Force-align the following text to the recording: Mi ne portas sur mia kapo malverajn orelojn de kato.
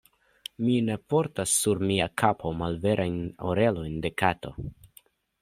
Mi 0.67 0.77
ne 0.85 0.95
portas 1.13 1.53
sur 1.57 1.81
mia 1.89 2.07
kapo 2.23 2.55
malverajn 2.63 3.21
orelojn 3.53 4.03
de 4.07 4.13
kato. 4.25 4.57